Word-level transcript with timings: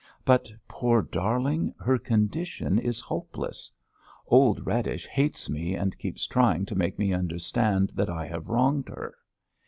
But, 0.25 0.51
poor 0.67 1.03
darling, 1.03 1.75
her 1.79 1.99
condition 1.99 2.79
is 2.79 2.99
hopeless. 2.99 3.69
Old 4.25 4.65
Radish 4.65 5.05
hates 5.05 5.47
me 5.47 5.75
and 5.75 5.95
keeps 5.99 6.25
trying 6.25 6.65
to 6.65 6.75
make 6.75 6.97
me 6.97 7.13
understand 7.13 7.91
that 7.93 8.09
I 8.09 8.25
have 8.25 8.49
wronged 8.49 8.89
her. 8.89 9.13